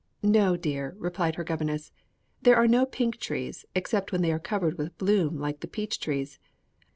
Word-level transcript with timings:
"No, 0.23 0.57
dear;" 0.57 0.95
replied 0.97 1.35
her 1.35 1.43
governess; 1.43 1.91
"there 2.41 2.55
are 2.55 2.65
no 2.67 2.87
pink 2.87 3.17
trees, 3.19 3.65
except 3.75 4.11
when 4.11 4.23
they 4.23 4.31
are 4.31 4.39
covered 4.39 4.79
with 4.79 4.97
bloom 4.97 5.37
like 5.37 5.59
the 5.59 5.67
peach 5.67 5.99
trees. 5.99 6.39